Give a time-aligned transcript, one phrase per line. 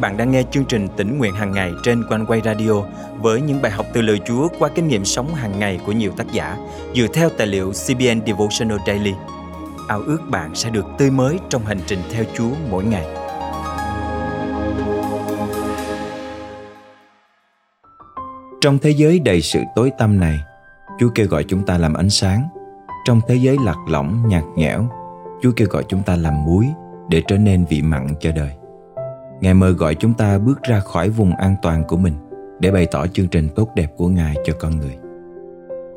[0.00, 2.82] bạn đang nghe chương trình tỉnh nguyện hàng ngày trên quanh quay radio
[3.20, 6.12] với những bài học từ lời Chúa qua kinh nghiệm sống hàng ngày của nhiều
[6.16, 6.56] tác giả
[6.94, 9.14] dựa theo tài liệu CBN Devotional Daily.
[9.88, 13.06] Ao ước bạn sẽ được tươi mới trong hành trình theo Chúa mỗi ngày.
[18.60, 20.38] Trong thế giới đầy sự tối tăm này,
[20.98, 22.48] Chúa kêu gọi chúng ta làm ánh sáng.
[23.04, 24.88] Trong thế giới lạc lõng, nhạt nhẽo,
[25.42, 26.66] Chúa kêu gọi chúng ta làm muối
[27.08, 28.50] để trở nên vị mặn cho đời.
[29.40, 32.14] Ngài mời gọi chúng ta bước ra khỏi vùng an toàn của mình
[32.60, 34.96] để bày tỏ chương trình tốt đẹp của Ngài cho con người.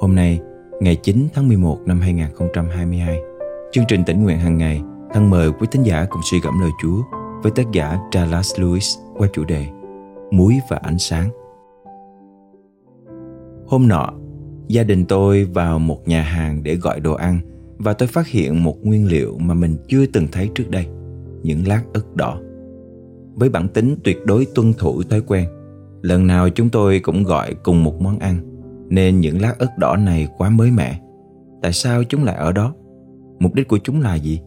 [0.00, 0.40] Hôm nay,
[0.80, 3.18] ngày 9 tháng 11 năm 2022,
[3.72, 4.82] chương trình tỉnh nguyện hàng ngày
[5.14, 7.02] thân mời quý thính giả cùng suy gẫm lời Chúa
[7.42, 9.66] với tác giả Dallas Lewis qua chủ đề
[10.30, 11.30] Muối và ánh sáng.
[13.66, 14.12] Hôm nọ,
[14.68, 17.40] gia đình tôi vào một nhà hàng để gọi đồ ăn
[17.78, 20.86] và tôi phát hiện một nguyên liệu mà mình chưa từng thấy trước đây,
[21.42, 22.38] những lát ớt đỏ
[23.34, 25.48] với bản tính tuyệt đối tuân thủ thói quen.
[26.02, 28.36] Lần nào chúng tôi cũng gọi cùng một món ăn,
[28.88, 31.00] nên những lát ớt đỏ này quá mới mẻ.
[31.62, 32.74] Tại sao chúng lại ở đó?
[33.38, 34.40] Mục đích của chúng là gì?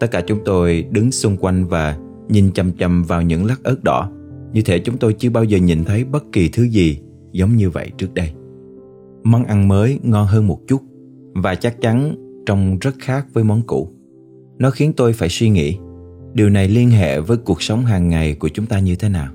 [0.00, 3.84] Tất cả chúng tôi đứng xung quanh và nhìn chăm chăm vào những lát ớt
[3.84, 4.10] đỏ,
[4.52, 7.00] như thể chúng tôi chưa bao giờ nhìn thấy bất kỳ thứ gì
[7.32, 8.30] giống như vậy trước đây.
[9.24, 10.82] Món ăn mới ngon hơn một chút
[11.34, 12.14] và chắc chắn
[12.46, 13.88] trông rất khác với món cũ.
[14.58, 15.78] Nó khiến tôi phải suy nghĩ
[16.34, 19.32] điều này liên hệ với cuộc sống hàng ngày của chúng ta như thế nào?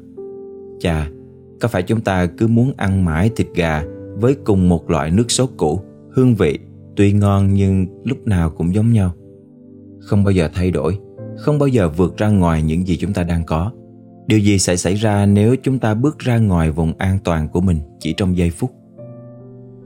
[0.80, 1.10] Chà,
[1.62, 3.84] có phải chúng ta cứ muốn ăn mãi thịt gà
[4.16, 6.60] với cùng một loại nước sốt cũ, hương vị,
[6.96, 9.12] tuy ngon nhưng lúc nào cũng giống nhau?
[10.00, 10.98] Không bao giờ thay đổi,
[11.38, 13.72] không bao giờ vượt ra ngoài những gì chúng ta đang có.
[14.28, 17.62] Điều gì sẽ xảy ra nếu chúng ta bước ra ngoài vùng an toàn của
[17.62, 18.72] mình chỉ trong giây phút?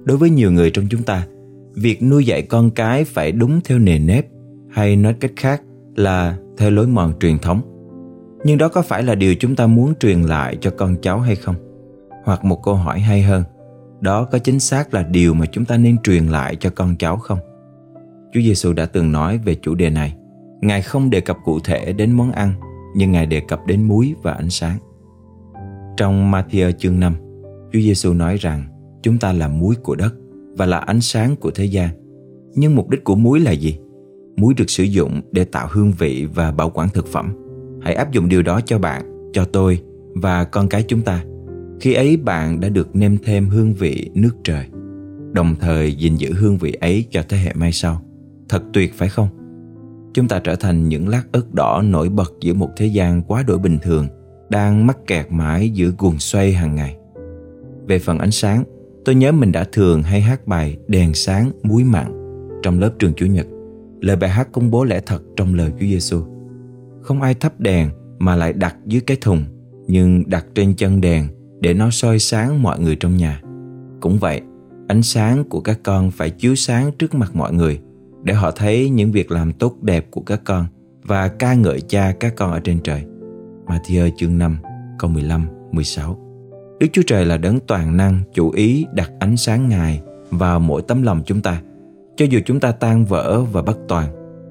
[0.03, 1.27] Đối với nhiều người trong chúng ta,
[1.75, 4.27] việc nuôi dạy con cái phải đúng theo nề nếp
[4.69, 5.61] hay nói cách khác
[5.95, 7.61] là theo lối mòn truyền thống.
[8.43, 11.35] Nhưng đó có phải là điều chúng ta muốn truyền lại cho con cháu hay
[11.35, 11.55] không?
[12.23, 13.43] Hoặc một câu hỏi hay hơn,
[14.01, 17.17] đó có chính xác là điều mà chúng ta nên truyền lại cho con cháu
[17.17, 17.39] không?
[18.33, 20.15] Chúa giêsu đã từng nói về chủ đề này.
[20.61, 22.53] Ngài không đề cập cụ thể đến món ăn,
[22.95, 24.77] nhưng ngài đề cập đến muối và ánh sáng.
[25.97, 27.13] Trong Matthew chương 5
[27.73, 28.63] Chúa Giêsu nói rằng,
[29.03, 30.15] chúng ta là muối của đất
[30.57, 31.89] và là ánh sáng của thế gian.
[32.55, 33.79] Nhưng mục đích của muối là gì?
[34.35, 37.33] Muối được sử dụng để tạo hương vị và bảo quản thực phẩm.
[37.81, 39.81] Hãy áp dụng điều đó cho bạn, cho tôi
[40.15, 41.23] và con cái chúng ta.
[41.79, 44.65] Khi ấy bạn đã được nêm thêm hương vị nước trời,
[45.31, 48.01] đồng thời gìn giữ hương vị ấy cho thế hệ mai sau.
[48.49, 49.27] Thật tuyệt, phải không?
[50.13, 53.43] Chúng ta trở thành những lát ớt đỏ nổi bật giữa một thế gian quá
[53.47, 54.07] đổi bình thường,
[54.49, 56.97] đang mắc kẹt mãi giữa guồng xoay hàng ngày.
[57.87, 58.63] Về phần ánh sáng,
[59.05, 62.13] tôi nhớ mình đã thường hay hát bài đèn sáng muối mặn
[62.63, 63.47] trong lớp trường chủ nhật
[64.03, 66.21] lời bài hát công bố lẽ thật trong lời Chúa Giêsu.
[67.01, 69.43] Không ai thắp đèn mà lại đặt dưới cái thùng,
[69.87, 71.27] nhưng đặt trên chân đèn
[71.59, 73.41] để nó soi sáng mọi người trong nhà.
[74.01, 74.41] Cũng vậy,
[74.87, 77.79] ánh sáng của các con phải chiếu sáng trước mặt mọi người
[78.23, 80.65] để họ thấy những việc làm tốt đẹp của các con
[81.03, 83.03] và ca ngợi cha các con ở trên trời.
[83.65, 84.57] Matthew chương 5
[84.99, 86.19] câu 15, 16
[86.79, 90.81] Đức Chúa Trời là đấng toàn năng chủ ý đặt ánh sáng Ngài vào mỗi
[90.81, 91.61] tấm lòng chúng ta–
[92.17, 94.07] cho dù chúng ta tan vỡ và bất toàn,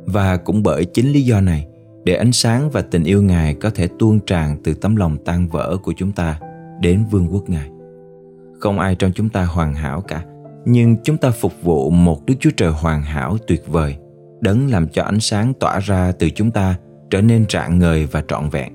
[0.07, 1.67] và cũng bởi chính lý do này,
[2.05, 5.49] để ánh sáng và tình yêu ngài có thể tuôn tràn từ tấm lòng tan
[5.49, 6.41] vỡ của chúng ta
[6.81, 7.71] đến vương quốc ngài.
[8.61, 10.25] Không ai trong chúng ta hoàn hảo cả,
[10.65, 13.97] nhưng chúng ta phục vụ một đức chúa trời hoàn hảo tuyệt vời,
[14.41, 16.77] đấng làm cho ánh sáng tỏa ra từ chúng ta
[17.11, 18.73] trở nên rạng ngời và trọn vẹn.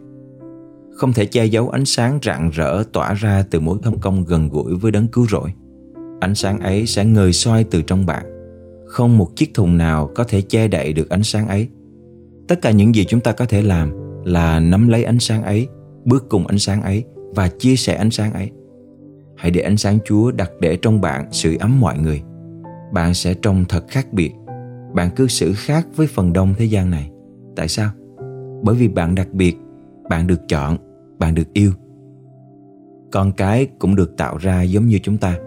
[0.96, 4.50] Không thể che giấu ánh sáng rạng rỡ tỏa ra từ mối thông công gần
[4.50, 5.54] gũi với đấng cứu rỗi.
[6.20, 8.37] Ánh sáng ấy sẽ ngời soi từ trong bạn
[8.98, 11.68] không một chiếc thùng nào có thể che đậy được ánh sáng ấy.
[12.48, 13.92] Tất cả những gì chúng ta có thể làm
[14.26, 15.68] là nắm lấy ánh sáng ấy,
[16.06, 17.04] bước cùng ánh sáng ấy
[17.36, 18.52] và chia sẻ ánh sáng ấy.
[19.36, 22.22] Hãy để ánh sáng chúa đặt để trong bạn sự ấm mọi người.
[22.94, 24.32] Bạn sẽ trông thật khác biệt.
[24.94, 27.12] Bạn cư xử khác với phần đông thế gian này.
[27.56, 27.92] Tại sao?
[28.64, 29.58] Bởi vì bạn đặc biệt,
[30.10, 30.78] bạn được chọn,
[31.20, 31.72] bạn được yêu.
[33.12, 35.38] Con cái cũng được tạo ra giống như chúng ta.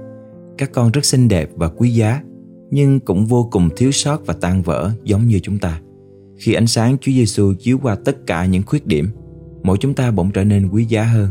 [0.58, 2.22] Các con rất xinh đẹp và quý giá
[2.70, 5.81] nhưng cũng vô cùng thiếu sót và tan vỡ giống như chúng ta.
[6.37, 9.08] Khi ánh sáng Chúa Giêsu chiếu qua tất cả những khuyết điểm,
[9.62, 11.31] mỗi chúng ta bỗng trở nên quý giá hơn,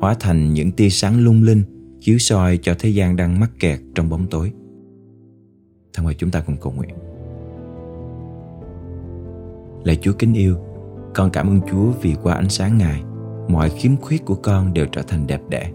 [0.00, 1.62] hóa thành những tia sáng lung linh
[2.00, 4.52] chiếu soi cho thế gian đang mắc kẹt trong bóng tối.
[5.92, 6.94] Thân mời chúng ta cùng cầu nguyện.
[9.84, 10.56] Lạy Chúa kính yêu,
[11.14, 13.02] con cảm ơn Chúa vì qua ánh sáng Ngài,
[13.48, 15.70] mọi khiếm khuyết của con đều trở thành đẹp đẽ.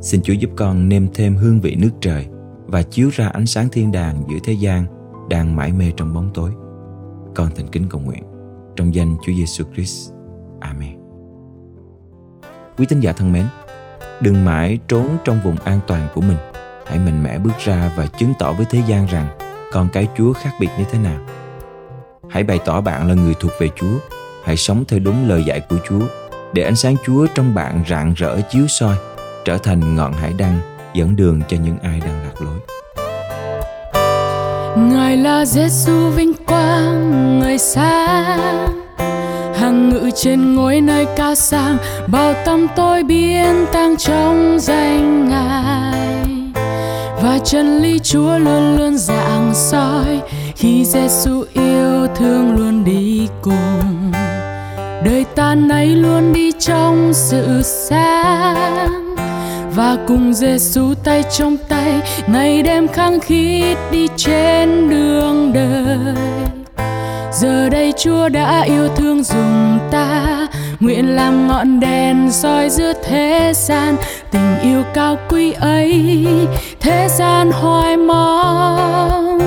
[0.00, 2.26] Xin Chúa giúp con nêm thêm hương vị nước trời
[2.66, 4.84] và chiếu ra ánh sáng thiên đàng giữa thế gian
[5.28, 6.50] đang mãi mê trong bóng tối.
[7.34, 8.22] Con thành kính cầu nguyện
[8.76, 10.12] trong danh Chúa Giêsu Christ.
[10.60, 10.98] Amen.
[12.78, 13.44] Quý tín giả thân mến,
[14.20, 16.38] đừng mãi trốn trong vùng an toàn của mình.
[16.86, 19.38] Hãy mạnh mẽ bước ra và chứng tỏ với thế gian rằng
[19.72, 21.20] con cái Chúa khác biệt như thế nào.
[22.28, 23.98] Hãy bày tỏ bạn là người thuộc về Chúa.
[24.44, 26.06] Hãy sống theo đúng lời dạy của Chúa
[26.54, 28.96] để ánh sáng Chúa trong bạn rạng rỡ chiếu soi,
[29.44, 32.58] trở thành ngọn hải đăng dẫn đường cho những ai đang lạc lối.
[34.76, 38.76] Ngài là Giêsu vinh quang người sáng
[39.54, 41.76] hàng ngự trên ngôi nơi cao sang,
[42.06, 46.52] bao tâm tôi biến tăng trong danh ngài.
[47.22, 50.20] Và chân lý Chúa luôn luôn dạng soi,
[50.56, 54.12] khi Giêsu yêu thương luôn đi cùng.
[55.04, 59.05] Đời ta nay luôn đi trong sự sáng
[59.76, 66.14] và cùng Giêsu tay trong tay, ngày đêm khăng khít đi trên đường đời.
[67.32, 70.46] Giờ đây Chúa đã yêu thương dùng ta,
[70.80, 73.96] nguyện làm ngọn đèn soi giữa thế gian.
[74.30, 76.26] Tình yêu cao quý ấy,
[76.80, 79.38] thế gian hoài mong.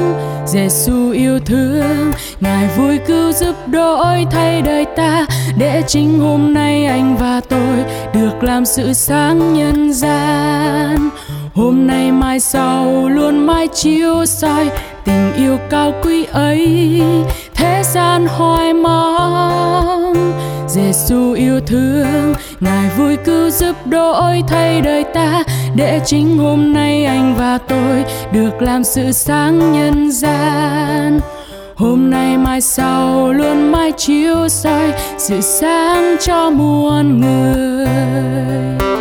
[0.51, 5.25] Giêsu yêu thương, ngài vui cứu giúp đổi thay đời ta.
[5.57, 7.78] Để chính hôm nay anh và tôi
[8.13, 11.10] được làm sự sáng nhân gian.
[11.54, 14.69] Hôm nay mai sau luôn mãi chiếu soi
[15.06, 17.02] tình yêu cao quý ấy.
[17.56, 20.34] Thế gian hoài mong
[20.68, 25.44] Giêsu yêu thương, ngài vui cứu giúp đổi thay đời ta
[25.75, 31.19] để chính hôm nay anh và tôi được làm sự sáng nhân gian.
[31.75, 38.99] Hôm nay mai sau luôn mãi chiếu soi sự sáng cho muôn người.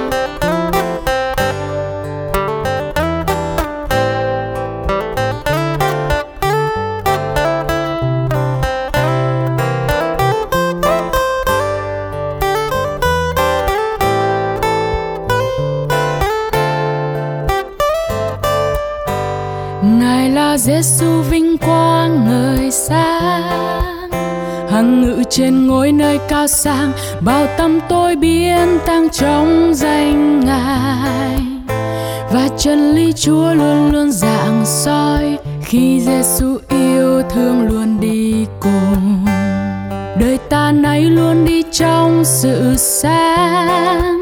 [20.58, 24.10] Giêsu vinh quang ngời sáng.
[24.70, 31.38] Hằng ngự trên ngôi nơi cao sang, bao tâm tôi biến tăng trong danh ngài.
[32.32, 39.24] Và chân lý Chúa luôn luôn dạng soi khi Giêsu yêu thương luôn đi cùng.
[40.20, 44.17] Đời ta nay luôn đi trong sự sáng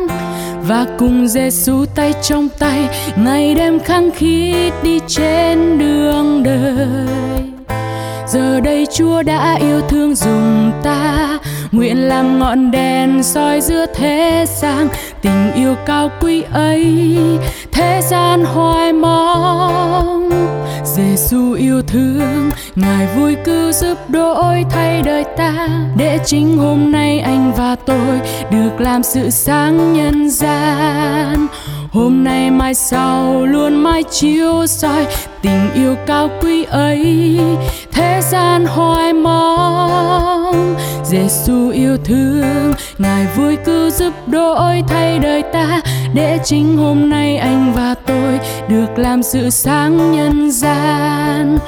[0.68, 7.06] và cùng Giêsu tay trong tay ngày đêm khăng khít đi trên đường đời.
[8.28, 11.38] Giờ đây Chúa đã yêu thương dùng ta,
[11.72, 14.88] nguyện làm ngọn đèn soi giữa thế gian.
[15.22, 17.06] Tình yêu cao quý ấy,
[17.72, 20.55] thế gian hoài mong.
[20.96, 25.68] Giêsu yêu thương, ngài vui cứu giúp đổi thay đời ta.
[25.96, 28.20] Để chính hôm nay anh và tôi
[28.50, 31.46] được làm sự sáng nhân gian.
[31.92, 35.06] Hôm nay mai sau luôn mãi chiếu soi
[35.42, 37.40] tình yêu cao quý ấy.
[37.92, 40.74] Thế gian hoài mong
[41.10, 45.80] Giêsu yêu thương, ngài vui cứu giúp đổi thay đời ta.
[46.14, 48.38] Để chính hôm nay anh và tôi
[48.68, 51.58] được làm sự sáng nhân gian.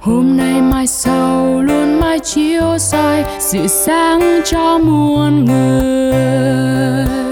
[0.00, 7.23] Hôm nay mai sau luôn mãi chiếu soi, sự sáng cho muôn người.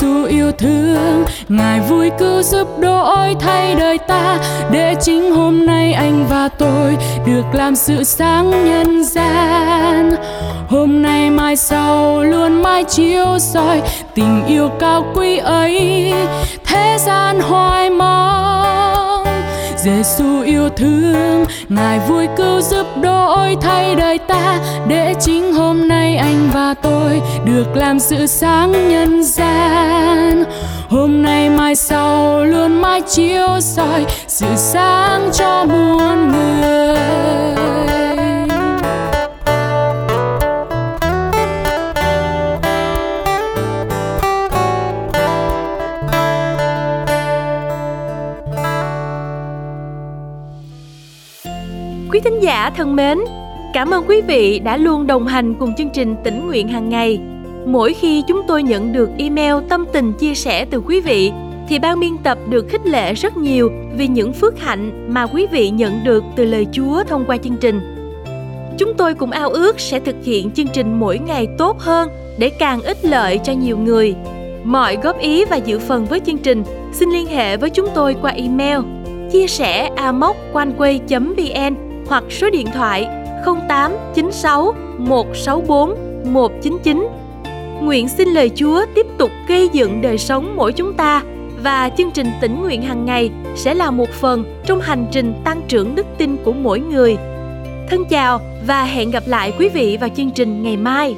[0.00, 1.24] Giêsu yêu thương.
[1.48, 4.38] Ngài vui cứu giúp đổi thay đời ta.
[4.70, 10.10] Để chính hôm nay anh và tôi được làm sự sáng nhân gian.
[10.68, 13.82] Hôm nay mai sau luôn mãi chiếu soi
[14.14, 16.12] tình yêu cao quý ấy,
[16.64, 19.26] thế gian hoài mong.
[19.76, 24.58] Giêsu yêu thương, ngài vui cứu giúp đổi thay đời ta.
[24.88, 26.35] Để chính hôm nay anh
[27.46, 30.44] được làm sự sáng nhân gian
[30.88, 36.96] hôm nay mai sau luôn mãi chiếu soi sự sáng cho muôn người
[52.10, 53.18] Quý thính giả thân mến,
[53.74, 57.18] cảm ơn quý vị đã luôn đồng hành cùng chương trình tỉnh nguyện hàng ngày.
[57.66, 61.32] Mỗi khi chúng tôi nhận được email tâm tình chia sẻ từ quý vị,
[61.68, 65.46] thì ban biên tập được khích lệ rất nhiều vì những phước hạnh mà quý
[65.46, 67.80] vị nhận được từ lời Chúa thông qua chương trình.
[68.78, 72.08] Chúng tôi cũng ao ước sẽ thực hiện chương trình mỗi ngày tốt hơn
[72.38, 74.14] để càng ích lợi cho nhiều người.
[74.64, 78.16] Mọi góp ý và dự phần với chương trình, xin liên hệ với chúng tôi
[78.22, 78.78] qua email
[79.32, 81.74] chia sẻ amoconeway vn
[82.08, 83.08] hoặc số điện thoại
[83.44, 85.94] 0896 164
[86.24, 87.25] 199.
[87.82, 91.22] Nguyện xin lời Chúa tiếp tục gây dựng đời sống mỗi chúng ta,
[91.62, 95.62] và chương trình tỉnh nguyện hàng ngày sẽ là một phần trong hành trình tăng
[95.68, 97.16] trưởng đức tin của mỗi người.
[97.90, 101.16] Thân chào và hẹn gặp lại quý vị vào chương trình ngày mai.